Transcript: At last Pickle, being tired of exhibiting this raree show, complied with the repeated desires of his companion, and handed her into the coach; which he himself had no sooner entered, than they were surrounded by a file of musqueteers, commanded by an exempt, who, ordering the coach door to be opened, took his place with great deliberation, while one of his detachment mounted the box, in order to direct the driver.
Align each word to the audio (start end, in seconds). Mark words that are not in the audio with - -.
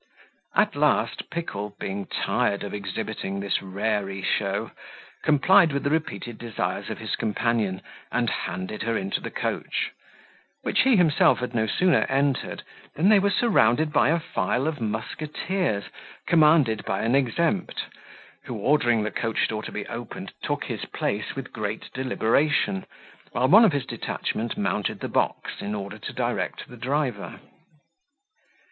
At 0.55 0.75
last 0.75 1.29
Pickle, 1.29 1.75
being 1.79 2.07
tired 2.07 2.63
of 2.63 2.73
exhibiting 2.73 3.39
this 3.39 3.61
raree 3.61 4.23
show, 4.23 4.71
complied 5.21 5.71
with 5.71 5.83
the 5.83 5.91
repeated 5.91 6.39
desires 6.39 6.89
of 6.89 6.97
his 6.97 7.15
companion, 7.15 7.83
and 8.11 8.27
handed 8.27 8.81
her 8.81 8.97
into 8.97 9.21
the 9.21 9.29
coach; 9.29 9.91
which 10.63 10.79
he 10.81 10.95
himself 10.95 11.37
had 11.37 11.53
no 11.53 11.67
sooner 11.67 12.07
entered, 12.09 12.63
than 12.95 13.09
they 13.09 13.19
were 13.19 13.29
surrounded 13.29 13.93
by 13.93 14.09
a 14.09 14.19
file 14.19 14.65
of 14.65 14.81
musqueteers, 14.81 15.83
commanded 16.25 16.83
by 16.83 17.03
an 17.03 17.13
exempt, 17.13 17.83
who, 18.45 18.55
ordering 18.55 19.03
the 19.03 19.11
coach 19.11 19.47
door 19.49 19.61
to 19.61 19.71
be 19.71 19.85
opened, 19.85 20.33
took 20.41 20.63
his 20.63 20.83
place 20.85 21.35
with 21.35 21.53
great 21.53 21.93
deliberation, 21.93 22.87
while 23.33 23.47
one 23.47 23.63
of 23.63 23.71
his 23.71 23.85
detachment 23.85 24.57
mounted 24.57 24.99
the 24.99 25.07
box, 25.07 25.57
in 25.61 25.75
order 25.75 25.99
to 25.99 26.11
direct 26.11 26.67
the 26.67 26.75
driver. 26.75 27.39